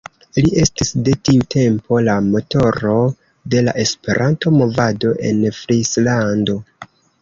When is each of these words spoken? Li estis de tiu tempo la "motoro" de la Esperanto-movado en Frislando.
Li 0.35 0.51
estis 0.61 0.89
de 1.07 1.13
tiu 1.29 1.43
tempo 1.57 2.01
la 2.07 2.17
"motoro" 2.31 2.97
de 3.55 3.65
la 3.69 3.77
Esperanto-movado 3.87 5.17
en 5.33 5.49
Frislando. 5.63 6.63